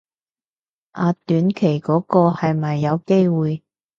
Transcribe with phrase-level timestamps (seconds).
[0.93, 3.63] 啊短期嗰個係咪有機會